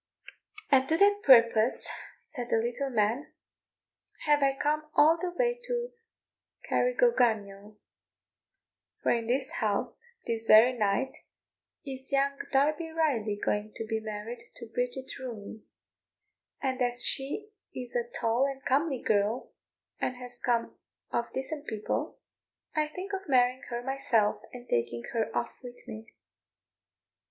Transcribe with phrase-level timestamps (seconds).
[0.71, 1.87] "And to that purpose,"
[2.23, 3.33] said the little man,
[4.25, 5.89] "have I come all the way to
[6.67, 7.77] Carrigogunniel;
[9.03, 11.17] for in this house, this very night,
[11.85, 15.61] is young Darby Riley going to be married to Bridget Rooney;
[16.59, 19.51] and as she is a tall and comely girl,
[19.99, 20.79] and has come
[21.11, 22.17] of decent people,
[22.75, 26.07] I think of marrying her myself, and taking her off with me."